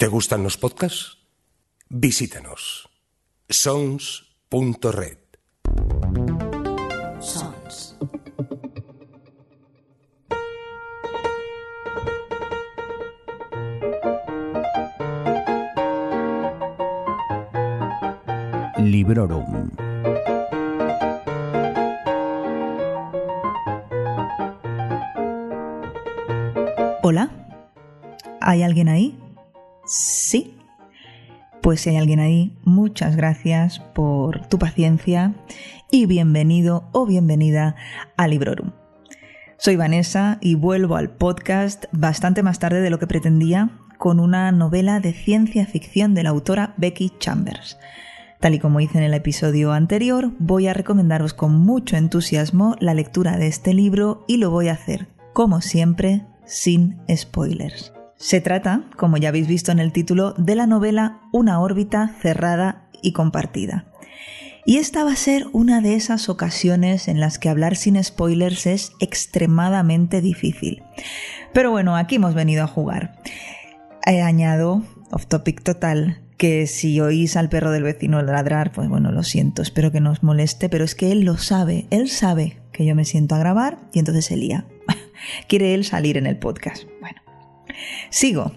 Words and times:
¿Te 0.00 0.06
gustan 0.06 0.42
los 0.42 0.56
podcasts? 0.56 1.18
Visítanos. 1.90 2.88
sons.red. 3.50 5.18
Sons. 7.20 7.98
Librorum. 18.78 19.70
Hola. 27.02 27.28
¿Hay 28.40 28.62
alguien 28.62 28.88
ahí? 28.88 29.19
Sí. 29.90 30.56
Pues 31.62 31.80
si 31.80 31.90
hay 31.90 31.96
alguien 31.96 32.20
ahí, 32.20 32.56
muchas 32.62 33.16
gracias 33.16 33.80
por 33.80 34.46
tu 34.46 34.56
paciencia 34.56 35.34
y 35.90 36.06
bienvenido 36.06 36.88
o 36.92 37.06
bienvenida 37.06 37.74
a 38.16 38.28
Librorum. 38.28 38.70
Soy 39.58 39.74
Vanessa 39.74 40.38
y 40.40 40.54
vuelvo 40.54 40.94
al 40.94 41.10
podcast 41.10 41.86
bastante 41.90 42.44
más 42.44 42.60
tarde 42.60 42.82
de 42.82 42.90
lo 42.90 43.00
que 43.00 43.08
pretendía 43.08 43.80
con 43.98 44.20
una 44.20 44.52
novela 44.52 45.00
de 45.00 45.12
ciencia 45.12 45.66
ficción 45.66 46.14
de 46.14 46.22
la 46.22 46.30
autora 46.30 46.72
Becky 46.76 47.12
Chambers. 47.18 47.76
Tal 48.38 48.54
y 48.54 48.60
como 48.60 48.78
hice 48.78 48.98
en 48.98 49.04
el 49.04 49.14
episodio 49.14 49.72
anterior, 49.72 50.30
voy 50.38 50.68
a 50.68 50.72
recomendaros 50.72 51.34
con 51.34 51.58
mucho 51.58 51.96
entusiasmo 51.96 52.76
la 52.78 52.94
lectura 52.94 53.38
de 53.38 53.48
este 53.48 53.74
libro 53.74 54.24
y 54.28 54.36
lo 54.36 54.52
voy 54.52 54.68
a 54.68 54.74
hacer, 54.74 55.08
como 55.32 55.60
siempre, 55.60 56.24
sin 56.46 57.00
spoilers. 57.12 57.92
Se 58.20 58.42
trata, 58.42 58.82
como 58.98 59.16
ya 59.16 59.30
habéis 59.30 59.48
visto 59.48 59.72
en 59.72 59.78
el 59.78 59.92
título, 59.92 60.34
de 60.36 60.54
la 60.54 60.66
novela 60.66 61.22
Una 61.32 61.58
órbita 61.58 62.14
cerrada 62.20 62.90
y 63.00 63.12
compartida. 63.12 63.86
Y 64.66 64.76
esta 64.76 65.04
va 65.04 65.12
a 65.12 65.16
ser 65.16 65.46
una 65.52 65.80
de 65.80 65.94
esas 65.94 66.28
ocasiones 66.28 67.08
en 67.08 67.18
las 67.18 67.38
que 67.38 67.48
hablar 67.48 67.76
sin 67.76 68.02
spoilers 68.04 68.66
es 68.66 68.92
extremadamente 69.00 70.20
difícil. 70.20 70.82
Pero 71.54 71.70
bueno, 71.70 71.96
aquí 71.96 72.16
hemos 72.16 72.34
venido 72.34 72.62
a 72.62 72.66
jugar. 72.66 73.16
He 74.04 74.20
añado, 74.20 74.82
off 75.10 75.24
topic 75.24 75.62
total, 75.62 76.20
que 76.36 76.66
si 76.66 77.00
oís 77.00 77.38
al 77.38 77.48
perro 77.48 77.70
del 77.70 77.84
vecino 77.84 78.20
ladrar, 78.20 78.70
pues 78.70 78.90
bueno, 78.90 79.12
lo 79.12 79.22
siento, 79.22 79.62
espero 79.62 79.92
que 79.92 80.00
no 80.00 80.10
os 80.10 80.22
moleste, 80.22 80.68
pero 80.68 80.84
es 80.84 80.94
que 80.94 81.10
él 81.10 81.22
lo 81.22 81.38
sabe, 81.38 81.86
él 81.88 82.10
sabe 82.10 82.58
que 82.70 82.84
yo 82.84 82.94
me 82.94 83.06
siento 83.06 83.34
a 83.34 83.38
grabar 83.38 83.78
y 83.94 83.98
entonces 83.98 84.26
se 84.26 84.36
lía. 84.36 84.66
Quiere 85.48 85.72
él 85.72 85.86
salir 85.86 86.18
en 86.18 86.26
el 86.26 86.38
podcast. 86.38 86.84
Bueno, 87.00 87.20
sigo. 88.10 88.52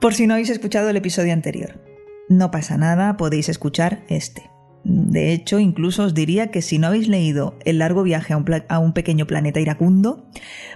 Por 0.00 0.14
si 0.14 0.26
no 0.26 0.34
habéis 0.34 0.50
escuchado 0.50 0.88
el 0.90 0.96
episodio 0.96 1.32
anterior. 1.32 1.80
No 2.28 2.50
pasa 2.50 2.76
nada, 2.76 3.16
podéis 3.16 3.48
escuchar 3.48 4.04
este. 4.08 4.50
De 4.88 5.32
hecho, 5.32 5.58
incluso 5.58 6.04
os 6.04 6.14
diría 6.14 6.52
que 6.52 6.62
si 6.62 6.78
no 6.78 6.86
habéis 6.86 7.08
leído 7.08 7.58
El 7.64 7.78
largo 7.78 8.04
viaje 8.04 8.34
a 8.34 8.78
un, 8.78 8.92
pequeño 8.92 9.26
planeta 9.26 9.58
iracundo, 9.58 10.28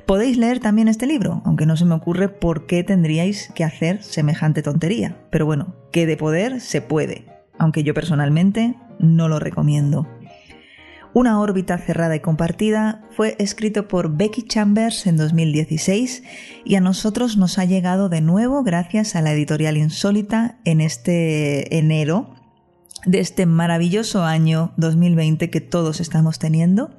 podéis 0.05 0.37
leer 0.37 0.59
también 0.59 0.89
este 0.89 1.07
libro, 1.07 1.43
aunque 1.45 1.65
no 1.65 1.77
se 1.77 1.85
me 1.85 1.95
ocurre 1.95 2.29
por 2.29 2.67
qué 2.67 2.83
tendríais 2.83 3.53
que 3.55 3.63
hacer 3.63 4.03
semejante 4.03 4.63
tontería. 4.63 5.17
Pero 5.31 5.47
bueno, 5.47 5.77
que 5.93 6.07
de 6.07 6.17
poder 6.17 6.61
se 6.61 6.83
puede, 6.83 7.25
aunque 7.57 7.85
yo 7.85 7.95
personalmente 7.95 8.75
no 8.99 9.29
lo 9.29 9.39
recomiendo. 9.39 10.09
Una 11.13 11.41
órbita 11.41 11.77
cerrada 11.77 12.15
y 12.15 12.21
compartida 12.21 13.03
fue 13.11 13.35
escrito 13.41 13.89
por 13.89 14.17
Becky 14.17 14.43
Chambers 14.43 15.09
en 15.09 15.17
2016 15.17 16.23
y 16.65 16.77
a 16.77 16.81
nosotros 16.81 17.37
nos 17.37 17.59
ha 17.59 17.65
llegado 17.65 18.09
de 18.09 18.21
nuevo 18.21 18.63
gracias 18.63 19.17
a 19.17 19.21
la 19.21 19.33
editorial 19.33 19.77
Insólita 19.77 20.59
en 20.65 20.81
este 20.81 21.77
enero 21.77 22.37
de 23.07 23.19
este 23.19 23.45
maravilloso 23.47 24.23
año 24.23 24.73
2020 24.77 25.51
que 25.51 25.61
todos 25.61 26.01
estamos 26.01 26.39
teniendo. 26.39 26.91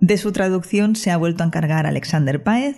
De 0.00 0.16
su 0.16 0.30
traducción 0.30 0.94
se 0.94 1.10
ha 1.10 1.16
vuelto 1.16 1.42
a 1.42 1.46
encargar 1.46 1.84
Alexander 1.84 2.42
Páez 2.42 2.76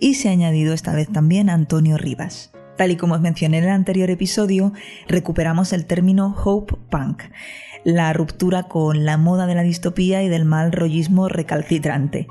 y 0.00 0.14
se 0.14 0.28
ha 0.28 0.32
añadido 0.32 0.74
esta 0.74 0.94
vez 0.94 1.08
también 1.10 1.48
Antonio 1.48 1.96
Rivas. 1.96 2.52
Tal 2.76 2.90
y 2.90 2.96
como 2.96 3.14
os 3.14 3.20
mencioné 3.20 3.58
en 3.58 3.64
el 3.64 3.70
anterior 3.70 4.10
episodio, 4.10 4.72
recuperamos 5.06 5.72
el 5.72 5.86
término 5.86 6.34
Hope 6.44 6.76
Punk, 6.90 7.22
la 7.84 8.12
ruptura 8.12 8.64
con 8.64 9.04
la 9.04 9.18
moda 9.18 9.46
de 9.46 9.54
la 9.54 9.62
distopía 9.62 10.22
y 10.22 10.28
del 10.28 10.44
mal 10.44 10.72
rollismo 10.72 11.28
recalcitrante. 11.28 12.28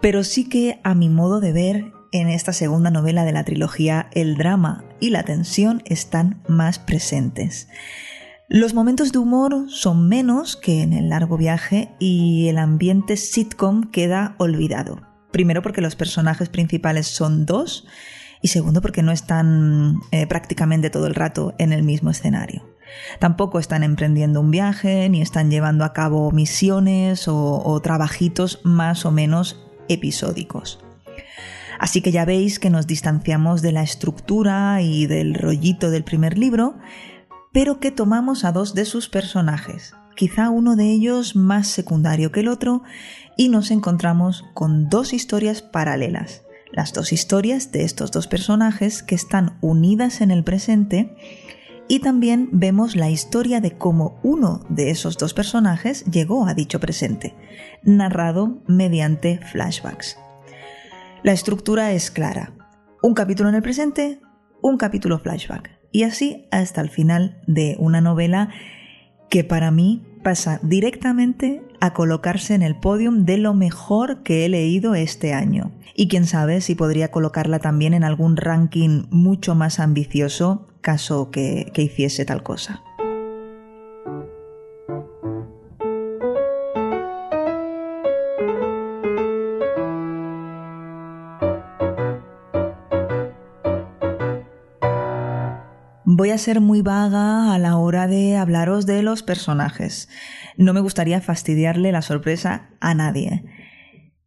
Pero 0.00 0.24
sí 0.24 0.48
que, 0.48 0.80
a 0.84 0.94
mi 0.94 1.08
modo 1.08 1.40
de 1.40 1.52
ver, 1.52 1.92
en 2.12 2.28
esta 2.28 2.52
segunda 2.52 2.90
novela 2.90 3.24
de 3.24 3.32
la 3.32 3.44
trilogía, 3.44 4.08
el 4.12 4.36
drama 4.36 4.84
y 5.00 5.10
la 5.10 5.24
tensión 5.24 5.82
están 5.86 6.42
más 6.46 6.78
presentes. 6.78 7.68
Los 8.48 8.74
momentos 8.74 9.12
de 9.12 9.18
humor 9.18 9.64
son 9.68 10.08
menos 10.08 10.56
que 10.56 10.82
en 10.82 10.92
el 10.92 11.08
largo 11.08 11.38
viaje 11.38 11.88
y 11.98 12.48
el 12.48 12.58
ambiente 12.58 13.16
sitcom 13.16 13.90
queda 13.90 14.34
olvidado. 14.38 15.00
Primero 15.30 15.62
porque 15.62 15.80
los 15.80 15.96
personajes 15.96 16.50
principales 16.50 17.06
son 17.06 17.46
dos 17.46 17.86
y 18.42 18.48
segundo 18.48 18.82
porque 18.82 19.02
no 19.02 19.12
están 19.12 20.00
eh, 20.10 20.26
prácticamente 20.26 20.90
todo 20.90 21.06
el 21.06 21.14
rato 21.14 21.54
en 21.58 21.72
el 21.72 21.82
mismo 21.82 22.10
escenario. 22.10 22.68
Tampoco 23.18 23.58
están 23.58 23.84
emprendiendo 23.84 24.40
un 24.40 24.50
viaje 24.50 25.08
ni 25.08 25.22
están 25.22 25.50
llevando 25.50 25.84
a 25.84 25.92
cabo 25.92 26.30
misiones 26.30 27.28
o, 27.28 27.62
o 27.64 27.80
trabajitos 27.80 28.60
más 28.64 29.06
o 29.06 29.10
menos 29.10 29.64
episódicos. 29.88 30.80
Así 31.78 32.00
que 32.00 32.12
ya 32.12 32.24
veis 32.24 32.58
que 32.58 32.70
nos 32.70 32.86
distanciamos 32.86 33.62
de 33.62 33.72
la 33.72 33.82
estructura 33.82 34.82
y 34.82 35.06
del 35.06 35.34
rollito 35.34 35.90
del 35.90 36.04
primer 36.04 36.38
libro, 36.38 36.76
pero 37.52 37.80
que 37.80 37.90
tomamos 37.90 38.44
a 38.44 38.52
dos 38.52 38.74
de 38.74 38.84
sus 38.84 39.08
personajes, 39.08 39.94
quizá 40.14 40.48
uno 40.48 40.76
de 40.76 40.90
ellos 40.90 41.34
más 41.34 41.66
secundario 41.66 42.30
que 42.30 42.40
el 42.40 42.48
otro, 42.48 42.82
y 43.36 43.48
nos 43.48 43.70
encontramos 43.70 44.44
con 44.54 44.88
dos 44.88 45.12
historias 45.12 45.60
paralelas. 45.60 46.42
Las 46.72 46.92
dos 46.94 47.12
historias 47.12 47.70
de 47.70 47.84
estos 47.84 48.10
dos 48.10 48.26
personajes 48.26 49.02
que 49.02 49.14
están 49.14 49.58
unidas 49.60 50.22
en 50.22 50.30
el 50.30 50.42
presente 50.42 51.14
y 51.86 52.00
también 52.00 52.48
vemos 52.52 52.96
la 52.96 53.10
historia 53.10 53.60
de 53.60 53.76
cómo 53.76 54.18
uno 54.22 54.64
de 54.70 54.90
esos 54.90 55.18
dos 55.18 55.34
personajes 55.34 56.04
llegó 56.06 56.46
a 56.46 56.54
dicho 56.54 56.80
presente, 56.80 57.34
narrado 57.82 58.62
mediante 58.66 59.38
flashbacks. 59.38 60.16
La 61.22 61.32
estructura 61.32 61.92
es 61.92 62.10
clara. 62.10 62.54
Un 63.02 63.12
capítulo 63.12 63.50
en 63.50 63.56
el 63.56 63.62
presente, 63.62 64.20
un 64.62 64.78
capítulo 64.78 65.18
flashback. 65.18 65.78
Y 65.90 66.04
así 66.04 66.48
hasta 66.50 66.80
el 66.80 66.88
final 66.88 67.42
de 67.46 67.76
una 67.78 68.00
novela 68.00 68.48
que 69.28 69.44
para 69.44 69.70
mí 69.70 70.06
pasa 70.22 70.58
directamente 70.62 71.62
a 71.82 71.94
colocarse 71.94 72.54
en 72.54 72.62
el 72.62 72.76
podium 72.76 73.24
de 73.24 73.38
lo 73.38 73.54
mejor 73.54 74.22
que 74.22 74.44
he 74.44 74.48
leído 74.48 74.94
este 74.94 75.34
año. 75.34 75.72
Y 75.96 76.06
quién 76.06 76.26
sabe 76.26 76.60
si 76.60 76.76
podría 76.76 77.10
colocarla 77.10 77.58
también 77.58 77.92
en 77.92 78.04
algún 78.04 78.36
ranking 78.36 79.06
mucho 79.10 79.56
más 79.56 79.80
ambicioso 79.80 80.68
caso 80.80 81.32
que, 81.32 81.72
que 81.74 81.82
hiciese 81.82 82.24
tal 82.24 82.44
cosa. 82.44 82.84
Voy 96.22 96.30
a 96.30 96.38
ser 96.38 96.60
muy 96.60 96.82
vaga 96.82 97.52
a 97.52 97.58
la 97.58 97.76
hora 97.76 98.06
de 98.06 98.36
hablaros 98.36 98.86
de 98.86 99.02
los 99.02 99.24
personajes. 99.24 100.08
No 100.56 100.72
me 100.72 100.78
gustaría 100.78 101.20
fastidiarle 101.20 101.90
la 101.90 102.00
sorpresa 102.00 102.70
a 102.78 102.94
nadie. 102.94 103.44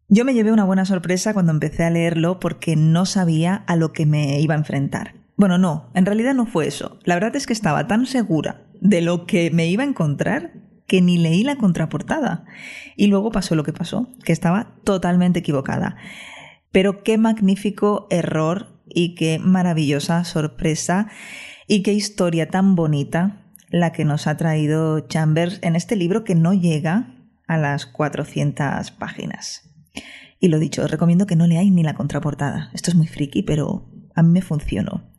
Yo 0.09 0.25
me 0.25 0.33
llevé 0.33 0.51
una 0.51 0.65
buena 0.65 0.83
sorpresa 0.83 1.33
cuando 1.33 1.53
empecé 1.53 1.85
a 1.85 1.89
leerlo 1.89 2.41
porque 2.41 2.75
no 2.75 3.05
sabía 3.05 3.63
a 3.65 3.77
lo 3.77 3.93
que 3.93 4.05
me 4.05 4.41
iba 4.41 4.55
a 4.55 4.57
enfrentar. 4.57 5.15
Bueno, 5.37 5.57
no, 5.57 5.89
en 5.93 6.05
realidad 6.05 6.33
no 6.33 6.45
fue 6.45 6.67
eso. 6.67 6.99
La 7.05 7.15
verdad 7.15 7.33
es 7.37 7.47
que 7.47 7.53
estaba 7.53 7.87
tan 7.87 8.07
segura 8.07 8.65
de 8.81 8.99
lo 8.99 9.25
que 9.25 9.49
me 9.51 9.67
iba 9.67 9.83
a 9.83 9.87
encontrar 9.87 10.51
que 10.87 11.01
ni 11.01 11.17
leí 11.17 11.45
la 11.45 11.55
contraportada. 11.55 12.43
Y 12.97 13.07
luego 13.07 13.31
pasó 13.31 13.55
lo 13.55 13.63
que 13.63 13.71
pasó, 13.71 14.09
que 14.25 14.33
estaba 14.33 14.75
totalmente 14.83 15.39
equivocada. 15.39 15.95
Pero 16.73 17.03
qué 17.03 17.17
magnífico 17.17 18.07
error 18.09 18.81
y 18.85 19.15
qué 19.15 19.39
maravillosa 19.39 20.25
sorpresa 20.25 21.07
y 21.67 21.83
qué 21.83 21.93
historia 21.93 22.49
tan 22.49 22.75
bonita 22.75 23.41
la 23.69 23.91
que 23.91 24.05
nos 24.05 24.27
ha 24.27 24.37
traído 24.37 25.01
Chambers 25.01 25.59
en 25.61 25.75
este 25.75 25.95
libro 25.95 26.23
que 26.23 26.35
no 26.35 26.53
llega 26.53 27.15
a 27.47 27.57
las 27.57 27.85
400 27.85 28.91
páginas. 28.91 29.69
Y 30.39 30.49
lo 30.49 30.59
dicho, 30.59 30.83
os 30.83 30.91
recomiendo 30.91 31.25
que 31.25 31.35
no 31.35 31.47
leáis 31.47 31.71
ni 31.71 31.83
la 31.83 31.95
contraportada. 31.95 32.69
Esto 32.73 32.91
es 32.91 32.95
muy 32.95 33.07
friki, 33.07 33.43
pero 33.43 33.89
a 34.15 34.23
mí 34.23 34.29
me 34.29 34.41
funcionó. 34.41 35.09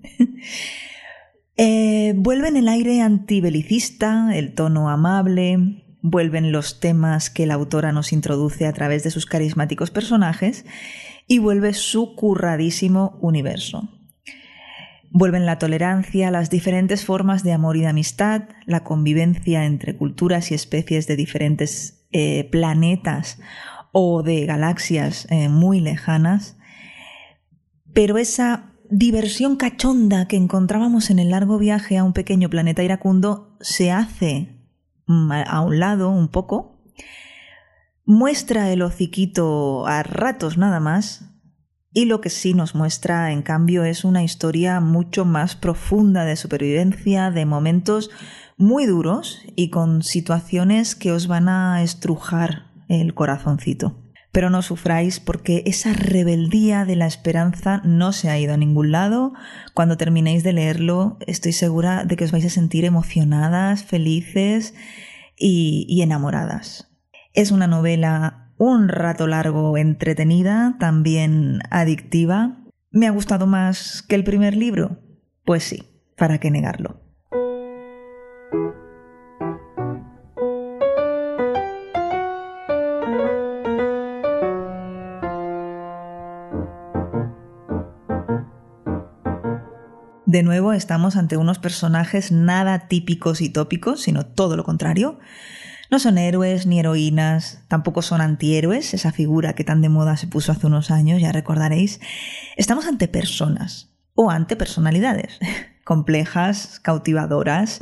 eh, 1.56 2.14
vuelven 2.16 2.56
el 2.56 2.68
aire 2.68 3.00
antibelicista, 3.02 4.36
el 4.36 4.54
tono 4.54 4.88
amable, 4.88 5.84
vuelven 6.02 6.52
los 6.52 6.78
temas 6.80 7.30
que 7.30 7.46
la 7.46 7.54
autora 7.54 7.92
nos 7.92 8.12
introduce 8.12 8.66
a 8.66 8.72
través 8.72 9.02
de 9.02 9.10
sus 9.10 9.26
carismáticos 9.26 9.90
personajes 9.90 10.64
y 11.26 11.38
vuelve 11.40 11.74
su 11.74 12.14
curradísimo 12.14 13.18
universo. 13.20 13.95
Vuelven 15.18 15.46
la 15.46 15.58
tolerancia, 15.58 16.30
las 16.30 16.50
diferentes 16.50 17.06
formas 17.06 17.42
de 17.42 17.54
amor 17.54 17.78
y 17.78 17.80
de 17.80 17.86
amistad, 17.86 18.50
la 18.66 18.84
convivencia 18.84 19.64
entre 19.64 19.96
culturas 19.96 20.50
y 20.50 20.54
especies 20.54 21.06
de 21.06 21.16
diferentes 21.16 22.06
eh, 22.12 22.46
planetas 22.52 23.40
o 23.92 24.22
de 24.22 24.44
galaxias 24.44 25.26
eh, 25.30 25.48
muy 25.48 25.80
lejanas, 25.80 26.58
pero 27.94 28.18
esa 28.18 28.74
diversión 28.90 29.56
cachonda 29.56 30.28
que 30.28 30.36
encontrábamos 30.36 31.08
en 31.08 31.18
el 31.18 31.30
largo 31.30 31.56
viaje 31.56 31.96
a 31.96 32.04
un 32.04 32.12
pequeño 32.12 32.50
planeta 32.50 32.82
iracundo 32.82 33.56
se 33.62 33.90
hace 33.90 34.60
mm, 35.06 35.32
a 35.32 35.62
un 35.62 35.78
lado 35.78 36.10
un 36.10 36.28
poco, 36.28 36.84
muestra 38.04 38.70
el 38.70 38.82
hociquito 38.82 39.86
a 39.86 40.02
ratos 40.02 40.58
nada 40.58 40.78
más, 40.78 41.35
y 41.96 42.04
lo 42.04 42.20
que 42.20 42.28
sí 42.28 42.52
nos 42.52 42.74
muestra, 42.74 43.32
en 43.32 43.40
cambio, 43.40 43.82
es 43.82 44.04
una 44.04 44.22
historia 44.22 44.80
mucho 44.80 45.24
más 45.24 45.56
profunda 45.56 46.26
de 46.26 46.36
supervivencia, 46.36 47.30
de 47.30 47.46
momentos 47.46 48.10
muy 48.58 48.84
duros 48.84 49.40
y 49.56 49.70
con 49.70 50.02
situaciones 50.02 50.94
que 50.94 51.10
os 51.10 51.26
van 51.26 51.48
a 51.48 51.82
estrujar 51.82 52.66
el 52.90 53.14
corazoncito. 53.14 53.96
Pero 54.30 54.50
no 54.50 54.60
sufráis 54.60 55.20
porque 55.20 55.62
esa 55.64 55.94
rebeldía 55.94 56.84
de 56.84 56.96
la 56.96 57.06
esperanza 57.06 57.80
no 57.82 58.12
se 58.12 58.28
ha 58.28 58.38
ido 58.38 58.52
a 58.52 58.58
ningún 58.58 58.92
lado. 58.92 59.32
Cuando 59.72 59.96
terminéis 59.96 60.42
de 60.42 60.52
leerlo, 60.52 61.16
estoy 61.26 61.52
segura 61.52 62.04
de 62.04 62.16
que 62.16 62.24
os 62.24 62.30
vais 62.30 62.44
a 62.44 62.50
sentir 62.50 62.84
emocionadas, 62.84 63.84
felices 63.84 64.74
y, 65.34 66.02
enamoradas. 66.02 66.94
Es 67.32 67.52
una 67.52 67.66
novela 67.66 68.45
un 68.58 68.88
rato 68.88 69.26
largo 69.26 69.76
entretenida, 69.76 70.76
también 70.78 71.60
adictiva. 71.70 72.56
¿Me 72.90 73.06
ha 73.06 73.10
gustado 73.10 73.46
más 73.46 74.02
que 74.02 74.14
el 74.14 74.24
primer 74.24 74.56
libro? 74.56 74.98
Pues 75.44 75.64
sí, 75.64 75.84
para 76.16 76.38
qué 76.38 76.50
negarlo. 76.50 77.00
De 90.26 90.42
nuevo 90.42 90.72
estamos 90.72 91.16
ante 91.16 91.36
unos 91.36 91.58
personajes 91.58 92.32
nada 92.32 92.88
típicos 92.88 93.40
y 93.40 93.48
tópicos, 93.48 94.02
sino 94.02 94.26
todo 94.26 94.56
lo 94.56 94.64
contrario. 94.64 95.18
No 95.90 95.98
son 95.98 96.18
héroes 96.18 96.66
ni 96.66 96.80
heroínas, 96.80 97.62
tampoco 97.68 98.02
son 98.02 98.20
antihéroes, 98.20 98.94
esa 98.94 99.12
figura 99.12 99.54
que 99.54 99.64
tan 99.64 99.82
de 99.82 99.88
moda 99.88 100.16
se 100.16 100.26
puso 100.26 100.52
hace 100.52 100.66
unos 100.66 100.90
años, 100.90 101.20
ya 101.20 101.32
recordaréis. 101.32 102.00
Estamos 102.56 102.86
ante 102.86 103.08
personas 103.08 103.94
o 104.14 104.30
ante 104.30 104.56
personalidades 104.56 105.38
complejas, 105.84 106.80
cautivadoras 106.80 107.80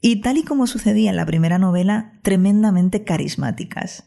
y 0.00 0.20
tal 0.22 0.38
y 0.38 0.44
como 0.44 0.66
sucedía 0.66 1.10
en 1.10 1.16
la 1.16 1.26
primera 1.26 1.58
novela, 1.58 2.12
tremendamente 2.22 3.04
carismáticas. 3.04 4.04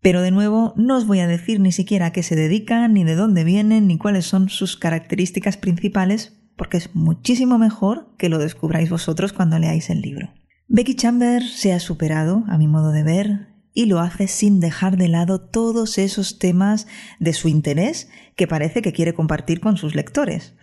Pero 0.00 0.20
de 0.20 0.32
nuevo, 0.32 0.74
no 0.76 0.96
os 0.96 1.06
voy 1.06 1.20
a 1.20 1.26
decir 1.26 1.60
ni 1.60 1.72
siquiera 1.72 2.06
a 2.06 2.12
qué 2.12 2.22
se 2.22 2.36
dedican, 2.36 2.92
ni 2.92 3.04
de 3.04 3.14
dónde 3.14 3.44
vienen, 3.44 3.86
ni 3.86 3.96
cuáles 3.96 4.26
son 4.26 4.48
sus 4.48 4.76
características 4.76 5.56
principales, 5.56 6.36
porque 6.56 6.76
es 6.76 6.94
muchísimo 6.94 7.58
mejor 7.58 8.14
que 8.18 8.28
lo 8.28 8.38
descubráis 8.38 8.90
vosotros 8.90 9.32
cuando 9.32 9.58
leáis 9.58 9.88
el 9.90 10.02
libro. 10.02 10.30
Becky 10.66 10.94
Chambers 10.94 11.52
se 11.52 11.74
ha 11.74 11.78
superado, 11.78 12.44
a 12.48 12.56
mi 12.56 12.68
modo 12.68 12.90
de 12.90 13.02
ver, 13.02 13.54
y 13.74 13.84
lo 13.84 14.00
hace 14.00 14.28
sin 14.28 14.60
dejar 14.60 14.96
de 14.96 15.08
lado 15.08 15.40
todos 15.40 15.98
esos 15.98 16.38
temas 16.38 16.86
de 17.20 17.34
su 17.34 17.48
interés 17.48 18.08
que 18.34 18.46
parece 18.46 18.80
que 18.80 18.92
quiere 18.92 19.12
compartir 19.12 19.60
con 19.60 19.76
sus 19.76 19.94
lectores. 19.94 20.54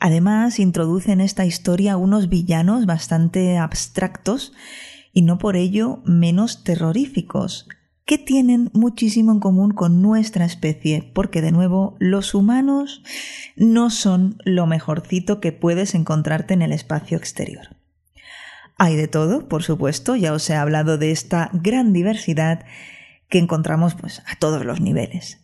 Además, 0.00 0.58
introduce 0.58 1.12
en 1.12 1.20
esta 1.20 1.44
historia 1.44 1.96
unos 1.96 2.28
villanos 2.28 2.86
bastante 2.86 3.56
abstractos 3.56 4.52
y 5.12 5.22
no 5.22 5.38
por 5.38 5.56
ello 5.56 6.02
menos 6.04 6.64
terroríficos, 6.64 7.68
que 8.06 8.18
tienen 8.18 8.70
muchísimo 8.72 9.30
en 9.30 9.38
común 9.38 9.70
con 9.70 10.02
nuestra 10.02 10.44
especie, 10.44 11.12
porque 11.14 11.42
de 11.42 11.52
nuevo 11.52 11.96
los 12.00 12.34
humanos 12.34 13.04
no 13.54 13.90
son 13.90 14.38
lo 14.44 14.66
mejorcito 14.66 15.38
que 15.40 15.52
puedes 15.52 15.94
encontrarte 15.94 16.54
en 16.54 16.62
el 16.62 16.72
espacio 16.72 17.16
exterior. 17.16 17.79
Hay 18.82 18.96
de 18.96 19.08
todo, 19.08 19.46
por 19.46 19.62
supuesto, 19.62 20.16
ya 20.16 20.32
os 20.32 20.48
he 20.48 20.54
hablado 20.54 20.96
de 20.96 21.10
esta 21.10 21.50
gran 21.52 21.92
diversidad 21.92 22.64
que 23.28 23.36
encontramos 23.36 23.94
pues, 23.94 24.20
a 24.20 24.36
todos 24.36 24.64
los 24.64 24.80
niveles. 24.80 25.36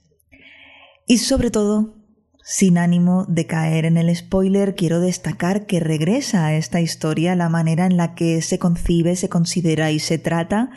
Y 1.07 1.19
sobre 1.19 1.51
todo, 1.51 1.99
sin 2.43 2.79
ánimo 2.79 3.27
de 3.29 3.45
caer 3.45 3.85
en 3.85 3.99
el 3.99 4.17
spoiler, 4.17 4.75
quiero 4.75 5.01
destacar 5.01 5.67
que 5.67 5.81
regresa 5.81 6.47
a 6.47 6.55
esta 6.55 6.81
historia 6.81 7.37
la 7.37 7.51
manera 7.51 7.85
en 7.85 7.99
la 7.99 8.15
que 8.15 8.41
se 8.41 8.59
concibe, 8.59 9.17
se 9.17 9.29
considera 9.29 9.91
y 9.91 9.99
se 9.99 10.17
trata 10.17 10.71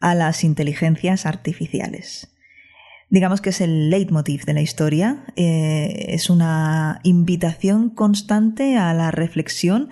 a 0.00 0.16
las 0.16 0.42
inteligencias 0.42 1.26
artificiales. 1.26 2.34
Digamos 3.08 3.40
que 3.40 3.50
es 3.50 3.60
el 3.60 3.88
leitmotiv 3.88 4.46
de 4.46 4.54
la 4.54 4.62
historia, 4.62 5.26
eh, 5.36 6.06
es 6.08 6.28
una 6.28 6.98
invitación 7.04 7.90
constante 7.90 8.78
a 8.78 8.92
la 8.94 9.12
reflexión 9.12 9.90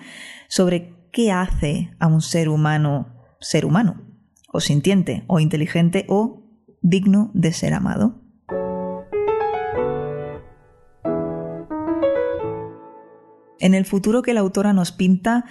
sobre 0.49 1.01
qué 1.13 1.31
hace 1.31 1.95
a 1.99 2.07
un 2.07 2.21
ser 2.21 2.49
humano 2.49 3.13
ser 3.43 3.65
humano, 3.65 4.01
o 4.51 4.59
sintiente, 4.59 5.23
o 5.27 5.39
inteligente, 5.39 6.05
o 6.07 6.41
digno 6.81 7.29
de 7.33 7.53
ser 7.53 7.73
amado. 7.73 8.19
En 13.59 13.73
el 13.73 13.85
futuro 13.85 14.21
que 14.21 14.33
la 14.33 14.41
autora 14.41 14.73
nos 14.73 14.91
pinta, 14.91 15.45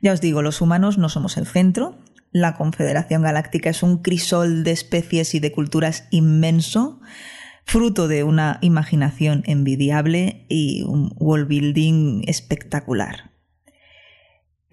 ya 0.00 0.12
os 0.12 0.20
digo, 0.20 0.42
los 0.42 0.60
humanos 0.60 0.98
no 0.98 1.08
somos 1.08 1.36
el 1.36 1.46
centro, 1.46 1.98
la 2.32 2.54
Confederación 2.54 3.22
Galáctica 3.22 3.70
es 3.70 3.82
un 3.82 3.98
crisol 4.02 4.62
de 4.62 4.70
especies 4.70 5.34
y 5.34 5.40
de 5.40 5.50
culturas 5.50 6.06
inmenso, 6.10 7.00
fruto 7.64 8.06
de 8.06 8.22
una 8.22 8.58
imaginación 8.60 9.42
envidiable 9.46 10.46
y 10.48 10.82
un 10.82 11.12
world 11.18 11.48
building 11.48 12.22
espectacular. 12.26 13.29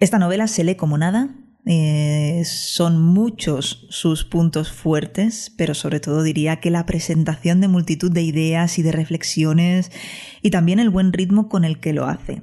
Esta 0.00 0.18
novela 0.18 0.46
se 0.46 0.62
lee 0.62 0.76
como 0.76 0.96
nada, 0.96 1.30
eh, 1.66 2.42
son 2.46 3.02
muchos 3.02 3.86
sus 3.90 4.24
puntos 4.24 4.72
fuertes, 4.72 5.52
pero 5.56 5.74
sobre 5.74 6.00
todo 6.00 6.22
diría 6.22 6.60
que 6.60 6.70
la 6.70 6.86
presentación 6.86 7.60
de 7.60 7.68
multitud 7.68 8.10
de 8.10 8.22
ideas 8.22 8.78
y 8.78 8.82
de 8.82 8.92
reflexiones 8.92 9.90
y 10.40 10.50
también 10.50 10.78
el 10.78 10.88
buen 10.88 11.12
ritmo 11.12 11.48
con 11.48 11.64
el 11.64 11.80
que 11.80 11.92
lo 11.92 12.06
hace. 12.06 12.42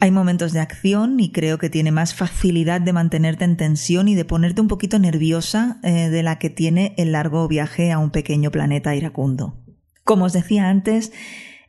Hay 0.00 0.10
momentos 0.10 0.52
de 0.52 0.60
acción 0.60 1.20
y 1.20 1.30
creo 1.32 1.58
que 1.58 1.70
tiene 1.70 1.92
más 1.92 2.14
facilidad 2.14 2.80
de 2.80 2.92
mantenerte 2.92 3.44
en 3.44 3.56
tensión 3.56 4.08
y 4.08 4.14
de 4.14 4.24
ponerte 4.24 4.60
un 4.60 4.68
poquito 4.68 4.98
nerviosa 4.98 5.78
eh, 5.82 6.08
de 6.08 6.22
la 6.22 6.38
que 6.38 6.50
tiene 6.50 6.94
el 6.96 7.12
largo 7.12 7.46
viaje 7.46 7.92
a 7.92 7.98
un 7.98 8.10
pequeño 8.10 8.50
planeta 8.50 8.94
iracundo. 8.96 9.62
Como 10.02 10.24
os 10.24 10.32
decía 10.32 10.68
antes, 10.68 11.12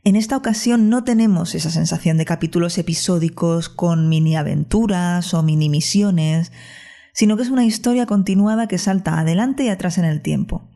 en 0.06 0.14
esta 0.14 0.36
ocasión 0.36 0.88
no 0.88 1.02
tenemos 1.02 1.56
esa 1.56 1.68
sensación 1.68 2.16
de 2.16 2.24
capítulos 2.24 2.78
episódicos 2.78 3.68
con 3.68 4.08
mini 4.08 4.36
aventuras 4.36 5.34
o 5.34 5.42
mini 5.42 5.68
misiones, 5.68 6.52
sino 7.12 7.36
que 7.36 7.42
es 7.42 7.50
una 7.50 7.64
historia 7.64 8.06
continuada 8.06 8.68
que 8.68 8.78
salta 8.78 9.18
adelante 9.18 9.64
y 9.64 9.68
atrás 9.68 9.98
en 9.98 10.04
el 10.04 10.22
tiempo. 10.22 10.70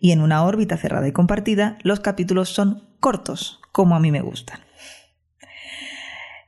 Y 0.00 0.12
en 0.12 0.20
una 0.20 0.44
órbita 0.44 0.76
cerrada 0.76 1.08
y 1.08 1.12
compartida, 1.12 1.76
los 1.82 1.98
capítulos 1.98 2.50
son 2.50 2.84
cortos, 3.00 3.58
como 3.72 3.96
a 3.96 3.98
mí 3.98 4.12
me 4.12 4.20
gustan. 4.20 4.60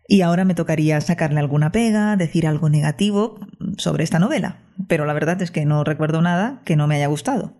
Y 0.07 0.21
ahora 0.21 0.45
me 0.45 0.55
tocaría 0.55 1.01
sacarle 1.01 1.41
alguna 1.41 1.73
pega, 1.73 2.15
decir 2.15 2.47
algo 2.47 2.69
negativo 2.69 3.41
sobre 3.77 4.05
esta 4.05 4.21
novela, 4.21 4.59
pero 4.87 5.05
la 5.05 5.15
verdad 5.15 5.43
es 5.43 5.51
que 5.51 5.65
no 5.65 5.83
recuerdo 5.83 6.23
nada 6.23 6.63
que 6.65 6.77
no 6.77 6.87
me 6.87 6.95
haya 6.95 7.09
gustado. 7.09 7.60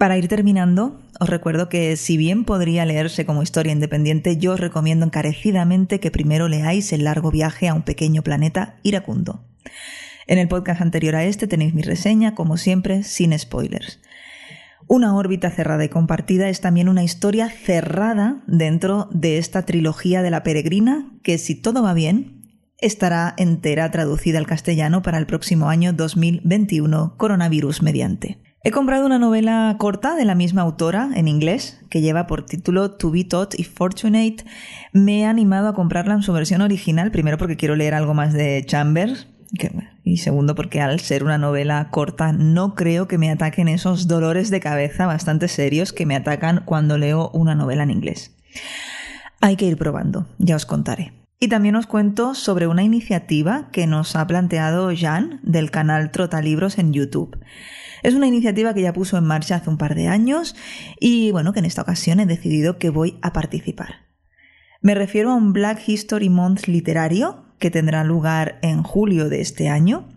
Para 0.00 0.16
ir 0.16 0.28
terminando, 0.28 0.98
os 1.20 1.28
recuerdo 1.28 1.68
que 1.68 1.94
si 1.98 2.16
bien 2.16 2.46
podría 2.46 2.86
leerse 2.86 3.26
como 3.26 3.42
historia 3.42 3.74
independiente, 3.74 4.38
yo 4.38 4.54
os 4.54 4.58
recomiendo 4.58 5.04
encarecidamente 5.04 6.00
que 6.00 6.10
primero 6.10 6.48
leáis 6.48 6.90
El 6.94 7.04
largo 7.04 7.30
viaje 7.30 7.68
a 7.68 7.74
un 7.74 7.82
pequeño 7.82 8.22
planeta 8.22 8.76
iracundo. 8.82 9.44
En 10.26 10.38
el 10.38 10.48
podcast 10.48 10.80
anterior 10.80 11.16
a 11.16 11.24
este 11.24 11.46
tenéis 11.46 11.74
mi 11.74 11.82
reseña, 11.82 12.34
como 12.34 12.56
siempre, 12.56 13.02
sin 13.02 13.38
spoilers. 13.38 14.00
Una 14.86 15.14
órbita 15.14 15.50
cerrada 15.50 15.84
y 15.84 15.90
compartida 15.90 16.48
es 16.48 16.62
también 16.62 16.88
una 16.88 17.04
historia 17.04 17.50
cerrada 17.50 18.42
dentro 18.46 19.06
de 19.12 19.36
esta 19.36 19.66
trilogía 19.66 20.22
de 20.22 20.30
la 20.30 20.42
peregrina 20.42 21.10
que, 21.22 21.36
si 21.36 21.54
todo 21.54 21.82
va 21.82 21.92
bien, 21.92 22.40
estará 22.78 23.34
entera 23.36 23.90
traducida 23.90 24.38
al 24.38 24.46
castellano 24.46 25.02
para 25.02 25.18
el 25.18 25.26
próximo 25.26 25.68
año 25.68 25.92
2021, 25.92 27.18
coronavirus 27.18 27.82
mediante. 27.82 28.38
He 28.62 28.72
comprado 28.72 29.06
una 29.06 29.18
novela 29.18 29.74
corta 29.78 30.14
de 30.16 30.26
la 30.26 30.34
misma 30.34 30.60
autora, 30.60 31.08
en 31.14 31.28
inglés, 31.28 31.80
que 31.88 32.02
lleva 32.02 32.26
por 32.26 32.44
título 32.44 32.90
To 32.90 33.10
Be 33.10 33.24
Taught 33.24 33.58
If 33.58 33.74
Fortunate. 33.74 34.44
Me 34.92 35.20
he 35.20 35.24
animado 35.24 35.68
a 35.68 35.74
comprarla 35.74 36.12
en 36.12 36.22
su 36.22 36.34
versión 36.34 36.60
original, 36.60 37.10
primero 37.10 37.38
porque 37.38 37.56
quiero 37.56 37.74
leer 37.74 37.94
algo 37.94 38.12
más 38.12 38.34
de 38.34 38.62
Chambers, 38.66 39.28
y 40.04 40.18
segundo 40.18 40.54
porque 40.54 40.82
al 40.82 41.00
ser 41.00 41.24
una 41.24 41.38
novela 41.38 41.88
corta 41.90 42.32
no 42.32 42.74
creo 42.74 43.08
que 43.08 43.16
me 43.16 43.30
ataquen 43.30 43.66
esos 43.66 44.08
dolores 44.08 44.50
de 44.50 44.60
cabeza 44.60 45.06
bastante 45.06 45.48
serios 45.48 45.94
que 45.94 46.04
me 46.04 46.14
atacan 46.14 46.62
cuando 46.66 46.98
leo 46.98 47.30
una 47.32 47.54
novela 47.54 47.84
en 47.84 47.90
inglés. 47.90 48.36
Hay 49.40 49.56
que 49.56 49.64
ir 49.64 49.78
probando, 49.78 50.26
ya 50.36 50.56
os 50.56 50.66
contaré. 50.66 51.19
Y 51.42 51.48
también 51.48 51.74
os 51.74 51.86
cuento 51.86 52.34
sobre 52.34 52.66
una 52.66 52.82
iniciativa 52.82 53.70
que 53.72 53.86
nos 53.86 54.14
ha 54.14 54.26
planteado 54.26 54.90
Jan 54.94 55.40
del 55.42 55.70
canal 55.70 56.10
Trotalibros 56.10 56.76
en 56.76 56.92
YouTube. 56.92 57.38
Es 58.02 58.12
una 58.12 58.26
iniciativa 58.26 58.74
que 58.74 58.82
ya 58.82 58.92
puso 58.92 59.16
en 59.16 59.24
marcha 59.24 59.54
hace 59.54 59.70
un 59.70 59.78
par 59.78 59.94
de 59.94 60.06
años 60.06 60.54
y 61.00 61.30
bueno, 61.30 61.54
que 61.54 61.60
en 61.60 61.64
esta 61.64 61.80
ocasión 61.80 62.20
he 62.20 62.26
decidido 62.26 62.76
que 62.76 62.90
voy 62.90 63.18
a 63.22 63.32
participar. 63.32 64.06
Me 64.82 64.94
refiero 64.94 65.30
a 65.30 65.34
un 65.34 65.54
Black 65.54 65.80
History 65.88 66.28
Month 66.28 66.66
literario 66.66 67.46
que 67.58 67.70
tendrá 67.70 68.04
lugar 68.04 68.58
en 68.60 68.82
julio 68.82 69.30
de 69.30 69.40
este 69.40 69.70
año 69.70 70.10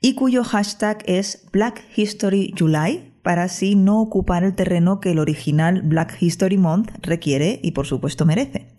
y 0.00 0.14
cuyo 0.14 0.44
hashtag 0.44 1.02
es 1.06 1.48
Black 1.50 1.82
History 1.96 2.54
July 2.56 3.12
para 3.22 3.42
así 3.42 3.74
no 3.74 4.00
ocupar 4.00 4.44
el 4.44 4.54
terreno 4.54 5.00
que 5.00 5.10
el 5.10 5.18
original 5.18 5.82
Black 5.82 6.16
History 6.20 6.58
Month 6.58 6.92
requiere 7.02 7.58
y 7.60 7.72
por 7.72 7.88
supuesto 7.88 8.24
merece. 8.24 8.69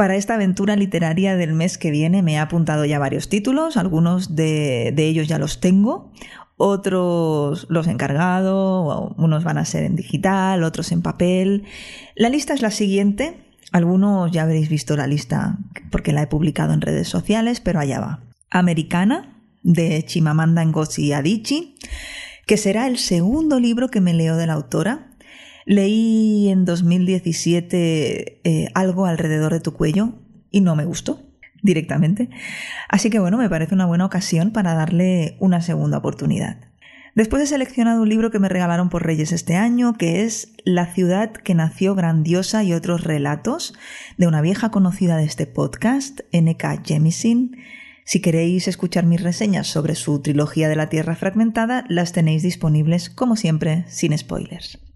Para 0.00 0.16
esta 0.16 0.36
aventura 0.36 0.76
literaria 0.76 1.36
del 1.36 1.52
mes 1.52 1.76
que 1.76 1.90
viene 1.90 2.22
me 2.22 2.32
he 2.32 2.38
apuntado 2.38 2.86
ya 2.86 2.98
varios 2.98 3.28
títulos, 3.28 3.76
algunos 3.76 4.34
de, 4.34 4.94
ellos 4.96 5.28
ya 5.28 5.38
los 5.38 5.60
tengo, 5.60 6.10
otros 6.56 7.66
los 7.68 7.86
he 7.86 7.90
encargado, 7.90 9.14
unos 9.18 9.44
van 9.44 9.58
a 9.58 9.66
ser 9.66 9.84
en 9.84 9.96
digital, 9.96 10.64
otros 10.64 10.90
en 10.92 11.02
papel. 11.02 11.64
La 12.16 12.30
lista 12.30 12.54
es 12.54 12.62
la 12.62 12.70
siguiente. 12.70 13.44
Algunos 13.72 14.32
ya 14.32 14.44
habréis 14.44 14.70
visto 14.70 14.96
la 14.96 15.06
lista 15.06 15.58
porque 15.90 16.14
la 16.14 16.22
he 16.22 16.26
publicado 16.26 16.72
en 16.72 16.80
redes 16.80 17.08
sociales, 17.08 17.60
pero 17.60 17.78
allá 17.78 18.00
va. 18.00 18.20
Americana, 18.48 19.36
de 19.62 20.02
Chimamanda 20.06 20.64
Ngozi 20.64 21.12
Adichie, 21.12 21.74
que 22.46 22.56
será 22.56 22.86
el 22.86 22.96
segundo 22.96 23.60
libro 23.60 23.90
que 23.90 24.00
me 24.00 24.14
leo 24.14 24.38
de 24.38 24.46
la 24.46 24.54
autora. 24.54 25.09
Leí 25.70 26.48
en 26.48 26.64
2017 26.64 28.40
eh, 28.42 28.68
algo 28.74 29.06
alrededor 29.06 29.52
de 29.52 29.60
tu 29.60 29.72
cuello 29.72 30.14
y 30.50 30.62
no 30.62 30.74
me 30.74 30.84
gustó 30.84 31.22
directamente. 31.62 32.28
Así 32.88 33.08
que 33.08 33.20
bueno, 33.20 33.38
me 33.38 33.48
parece 33.48 33.76
una 33.76 33.86
buena 33.86 34.04
ocasión 34.04 34.50
para 34.50 34.74
darle 34.74 35.36
una 35.38 35.62
segunda 35.62 35.98
oportunidad. 35.98 36.56
Después 37.14 37.44
he 37.44 37.46
seleccionado 37.46 38.02
un 38.02 38.08
libro 38.08 38.32
que 38.32 38.40
me 38.40 38.48
regalaron 38.48 38.88
por 38.88 39.06
Reyes 39.06 39.30
este 39.30 39.54
año, 39.54 39.94
que 39.94 40.24
es 40.24 40.54
La 40.64 40.86
ciudad 40.86 41.30
que 41.30 41.54
nació 41.54 41.94
grandiosa 41.94 42.64
y 42.64 42.72
otros 42.72 43.04
relatos, 43.04 43.72
de 44.16 44.26
una 44.26 44.40
vieja 44.40 44.72
conocida 44.72 45.18
de 45.18 45.24
este 45.24 45.46
podcast, 45.46 46.22
N.K. 46.32 46.82
Jemisin. 46.84 47.58
Si 48.04 48.20
queréis 48.20 48.66
escuchar 48.66 49.06
mis 49.06 49.22
reseñas 49.22 49.68
sobre 49.68 49.94
su 49.94 50.20
trilogía 50.20 50.68
de 50.68 50.74
la 50.74 50.88
Tierra 50.88 51.14
Fragmentada, 51.14 51.84
las 51.88 52.10
tenéis 52.10 52.42
disponibles, 52.42 53.08
como 53.08 53.36
siempre, 53.36 53.84
sin 53.86 54.18
spoilers. 54.18 54.89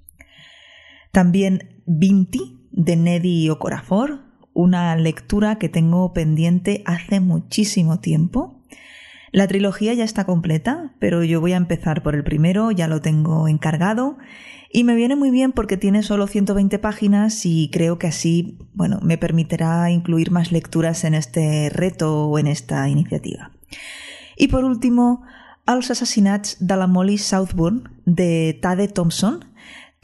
También 1.14 1.80
Vinti, 1.86 2.58
de 2.72 2.96
Neddy 2.96 3.48
Okorafor, 3.48 4.24
una 4.52 4.96
lectura 4.96 5.58
que 5.60 5.68
tengo 5.68 6.12
pendiente 6.12 6.82
hace 6.86 7.20
muchísimo 7.20 8.00
tiempo. 8.00 8.64
La 9.30 9.46
trilogía 9.46 9.94
ya 9.94 10.02
está 10.02 10.24
completa, 10.24 10.96
pero 10.98 11.22
yo 11.22 11.40
voy 11.40 11.52
a 11.52 11.56
empezar 11.56 12.02
por 12.02 12.16
el 12.16 12.24
primero, 12.24 12.72
ya 12.72 12.88
lo 12.88 13.00
tengo 13.00 13.46
encargado 13.46 14.18
y 14.72 14.82
me 14.82 14.96
viene 14.96 15.14
muy 15.14 15.30
bien 15.30 15.52
porque 15.52 15.76
tiene 15.76 16.02
solo 16.02 16.26
120 16.26 16.80
páginas 16.80 17.46
y 17.46 17.70
creo 17.72 17.96
que 17.96 18.08
así, 18.08 18.58
bueno, 18.72 18.98
me 19.00 19.16
permitirá 19.16 19.88
incluir 19.92 20.32
más 20.32 20.50
lecturas 20.50 21.04
en 21.04 21.14
este 21.14 21.70
reto 21.70 22.26
o 22.26 22.40
en 22.40 22.48
esta 22.48 22.88
iniciativa. 22.88 23.52
Y 24.36 24.48
por 24.48 24.64
último, 24.64 25.22
Els 25.66 25.90
assassinats 25.90 26.58
de 26.60 26.76
la 26.76 26.86
Molly 26.86 27.16
Southburn 27.16 27.88
de 28.04 28.58
Tade 28.60 28.88
Thompson, 28.88 29.44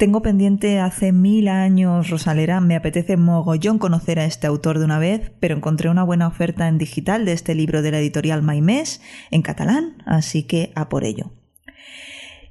tengo 0.01 0.23
pendiente 0.23 0.81
hace 0.81 1.13
mil 1.13 1.47
años 1.47 2.09
Rosalera, 2.09 2.63
me 2.63 2.75
apetece 2.75 3.19
mogollón 3.19 3.79
conocer 3.79 4.19
a 4.19 4.25
este 4.25 4.47
autor 4.47 4.79
de 4.79 4.87
una 4.87 4.99
vez, 4.99 5.31
pero 5.41 5.55
encontré 5.55 5.91
una 5.91 6.05
buena 6.05 6.27
oferta 6.27 6.69
en 6.69 6.79
digital 6.79 7.27
de 7.27 7.33
este 7.33 7.55
libro 7.55 7.83
de 7.83 7.91
la 7.91 7.99
editorial 7.99 8.41
Maimés 8.41 9.03
en 9.31 9.43
catalán, 9.43 10.03
así 10.07 10.45
que 10.45 10.73
a 10.75 10.89
por 10.89 11.05
ello. 11.05 11.33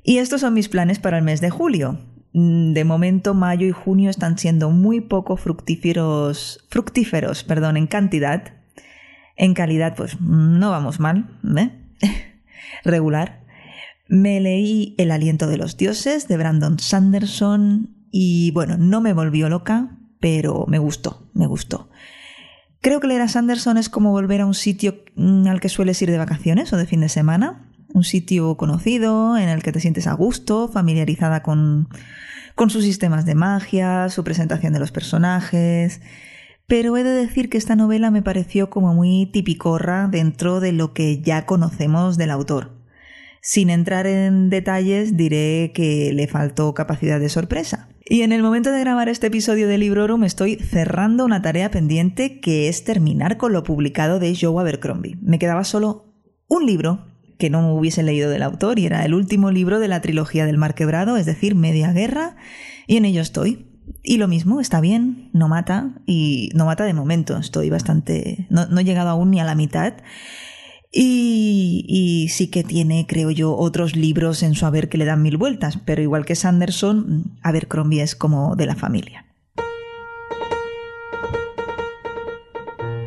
Y 0.03 0.20
estos 0.20 0.41
son 0.41 0.53
mis 0.53 0.70
planes 0.70 1.00
para 1.00 1.18
el 1.18 1.24
mes 1.24 1.41
de 1.41 1.50
julio. 1.50 1.98
Mm, 2.34 2.74
de 2.74 2.84
momento, 2.84 3.34
mayo 3.34 3.65
y 3.65 3.72
junio 3.72 4.12
están 4.12 4.38
siendo 4.38 4.70
muy 4.70 5.01
poco 5.01 5.36
fructíferos, 5.36 6.63
fructíferos 6.70 7.44
perdón, 7.44 7.77
en 7.77 7.88
cantidad. 7.88 8.53
En 9.36 9.56
calidad, 9.56 9.96
pues 9.96 10.22
no 10.22 10.70
vamos 10.70 11.00
mal, 11.00 11.39
¿eh? 11.58 11.72
Regular. 12.84 13.39
Me 14.11 14.39
leí 14.39 14.95
El 14.97 15.11
aliento 15.11 15.45
de 15.45 15.57
los 15.57 15.77
dioses 15.77 16.27
de 16.27 16.35
Brandon 16.35 16.79
Sanderson 16.79 17.95
y 18.09 18.49
bueno, 18.51 18.75
no 18.75 19.01
me 19.01 19.13
volvió 19.13 19.49
loca, 19.49 19.99
pero 20.19 20.65
me 20.67 20.79
gustó, 20.79 21.29
me 21.35 21.45
gustó. 21.45 21.91
Creo 22.81 22.99
que 22.99 23.05
leer 23.05 23.21
a 23.21 23.27
Sanderson 23.27 23.77
es 23.77 23.87
como 23.87 24.09
volver 24.09 24.41
a 24.41 24.47
un 24.47 24.55
sitio 24.55 25.03
mm, 25.15 25.45
al 25.45 25.61
que 25.61 25.69
sueles 25.69 26.01
ir 26.01 26.09
de 26.09 26.17
vacaciones 26.17 26.73
o 26.73 26.77
de 26.77 26.87
fin 26.87 27.01
de 27.01 27.09
semana, 27.09 27.71
un 27.93 28.03
sitio 28.03 28.57
conocido 28.57 29.37
en 29.37 29.47
el 29.47 29.61
que 29.61 29.71
te 29.71 29.79
sientes 29.79 30.07
a 30.07 30.13
gusto, 30.13 30.69
familiarizada 30.69 31.43
con, 31.43 31.87
con 32.55 32.71
sus 32.71 32.83
sistemas 32.85 33.25
de 33.25 33.35
magia, 33.35 34.09
su 34.09 34.23
presentación 34.23 34.73
de 34.73 34.79
los 34.79 34.91
personajes. 34.91 36.01
Pero 36.65 36.97
he 36.97 37.03
de 37.03 37.13
decir 37.13 37.47
que 37.47 37.59
esta 37.59 37.75
novela 37.75 38.09
me 38.09 38.23
pareció 38.23 38.71
como 38.71 38.95
muy 38.95 39.27
tipicorra 39.27 40.07
dentro 40.07 40.61
de 40.61 40.71
lo 40.71 40.93
que 40.93 41.21
ya 41.21 41.45
conocemos 41.45 42.17
del 42.17 42.31
autor. 42.31 42.78
Sin 43.41 43.69
entrar 43.69 44.05
en 44.08 44.50
detalles, 44.50 45.15
diré 45.15 45.72
que 45.74 46.12
le 46.13 46.27
faltó 46.27 46.74
capacidad 46.74 47.19
de 47.19 47.29
sorpresa. 47.29 47.89
Y 48.05 48.24
en 48.24 48.31
el 48.31 48.41
momento 48.41 48.72
de 48.72 48.79
grabar 48.79 49.08
este 49.08 49.27
episodio 49.27 49.67
de 49.67 49.77
Librorum 49.77 50.24
estoy 50.24 50.55
cerrando 50.55 51.25
una 51.25 51.41
tarea 51.41 51.69
pendiente 51.69 52.39
que 52.39 52.67
es 52.67 52.84
terminar 52.84 53.38
con 53.38 53.53
lo 53.53 53.63
publicado 53.63 54.19
de 54.19 54.36
Joe 54.36 54.60
Abercrombie. 54.60 55.17
Me 55.22 55.39
quedaba 55.39 55.63
solo 55.63 56.15
un 56.48 56.65
libro 56.65 57.05
que 57.38 57.50
no 57.50 57.74
hubiese 57.74 58.03
leído 58.03 58.29
del 58.29 58.43
autor 58.43 58.79
y 58.79 58.86
era 58.86 59.05
el 59.05 59.13
último 59.13 59.51
libro 59.51 59.79
de 59.79 59.88
la 59.88 60.01
trilogía 60.01 60.46
del 60.46 60.58
Mar 60.58 60.75
Quebrado, 60.75 61.15
es 61.17 61.25
decir, 61.25 61.55
Media 61.55 61.93
Guerra, 61.93 62.36
y 62.86 62.98
en 62.98 63.05
ello 63.05 63.22
estoy. 63.22 63.67
Y 64.03 64.17
lo 64.17 64.27
mismo, 64.27 64.60
está 64.60 64.81
bien, 64.81 65.29
no 65.34 65.48
mata, 65.48 66.01
y 66.05 66.50
no 66.53 66.65
mata 66.65 66.84
de 66.84 66.93
momento, 66.93 67.38
estoy 67.38 67.69
bastante... 67.69 68.48
no, 68.50 68.65
no 68.65 68.79
he 68.81 68.84
llegado 68.84 69.10
aún 69.10 69.31
ni 69.31 69.39
a 69.39 69.46
la 69.46 69.55
mitad. 69.55 69.93
Y, 70.91 72.27
sí 72.31 72.48
que 72.48 72.63
tiene, 72.63 73.05
creo 73.08 73.29
yo, 73.31 73.55
otros 73.55 73.96
libros 73.96 74.41
en 74.41 74.55
su 74.55 74.65
haber 74.65 74.89
que 74.89 74.98
le 74.98 75.05
dan 75.05 75.22
mil 75.22 75.38
vueltas, 75.38 75.77
pero 75.86 76.01
igual 76.01 76.25
que 76.25 76.36
Sanderson, 76.36 77.38
Abercrombie 77.43 78.01
es 78.01 78.15
como 78.15 78.55
de 78.55 78.65
la 78.65 78.75
familia. 78.75 79.25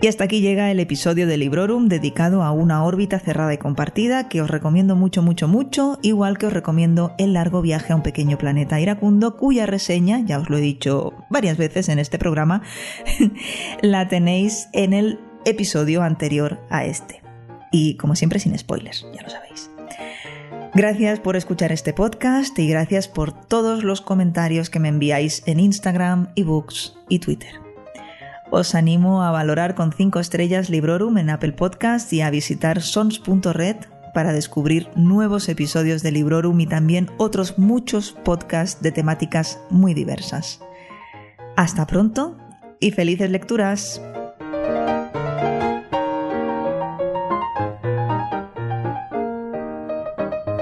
Y 0.01 0.09
hasta 0.09 0.25
aquí 0.25 0.41
llega 0.41 0.73
el 0.73 0.81
episodio 0.81 1.29
de 1.29 1.37
Librorum 1.37 1.87
dedicado 1.87 2.43
a 2.43 2.51
una 2.51 2.83
órbita 2.83 3.21
cerrada 3.21 3.55
y 3.55 3.59
compartida 3.59 4.29
que 4.29 4.43
os 4.43 4.51
recomiendo 4.51 4.97
mucho, 4.97 5.23
mucho, 5.23 5.47
mucho, 5.47 6.01
igual 6.03 6.39
que 6.39 6.47
os 6.47 6.53
recomiendo 6.53 7.15
El 7.19 7.35
largo 7.35 7.63
viaje 7.63 7.93
a 7.93 7.97
un 7.97 8.03
pequeño 8.03 8.37
planeta 8.37 8.81
iracundo, 8.81 9.37
cuya 9.37 9.65
reseña, 9.65 10.19
ya 10.25 10.41
os 10.41 10.51
lo 10.51 10.59
he 10.59 10.61
dicho 10.61 11.13
varias 11.31 11.57
veces 11.57 11.89
en 11.89 12.01
este 12.01 12.19
programa, 12.19 12.63
la 13.83 14.09
tenéis 14.09 14.69
en 14.73 14.93
el 14.93 15.21
episodio 15.45 16.03
anterior 16.03 16.59
a 16.69 16.85
este 16.85 17.22
y 17.73 17.97
como 17.97 18.15
siempre 18.15 18.39
sin 18.39 18.57
spoilers, 18.57 19.05
ya 19.13 19.23
lo 19.23 19.31
sabéis. 19.31 19.71
Gracias 20.75 21.21
por 21.21 21.37
escuchar 21.37 21.73
este 21.73 21.93
podcast 21.93 22.59
y 22.59 22.69
gracias 22.69 23.09
por 23.09 23.33
todos 23.33 23.83
los 23.83 24.01
comentarios 24.01 24.71
que 24.71 24.79
me 24.79 24.89
enviáis 24.89 25.43
en 25.47 25.61
Instagram, 25.61 26.29
ebooks 26.37 26.95
y 27.09 27.19
Twitter. 27.19 27.61
Os 28.51 28.75
animo 28.75 29.23
a 29.23 29.31
valorar 29.31 29.75
con 29.75 29.93
5 29.93 30.21
estrellas 30.21 30.71
Librorum 30.71 31.19
en 31.19 31.31
Apple 31.31 31.53
Podcast 31.53 32.13
y 32.13 32.21
a 32.21 32.31
visitar 32.31 32.83
sons.red 32.83 33.77
para 34.13 34.33
descubrir 34.33 34.89
nuevos 34.95 35.49
episodios 35.49 36.03
de 36.03 36.13
Librorum 36.13 36.61
y 36.61 36.67
también 36.67 37.11
otros 37.17 37.59
muchos 37.59 38.13
podcasts 38.13 38.83
de 38.83 38.93
temáticas 38.93 39.59
muy 39.71 39.95
diversas. 39.95 40.61
Hasta 41.57 41.87
pronto 41.87 42.37
y 42.79 42.91
felices 42.91 43.31
lecturas. 43.31 44.03